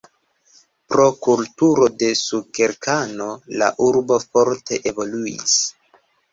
Pro 0.93 1.03
kulturo 1.27 1.89
de 1.99 2.09
sukerkano 2.23 3.29
la 3.63 3.71
urbo 3.91 4.21
forte 4.27 4.83
evoluis. 4.93 5.57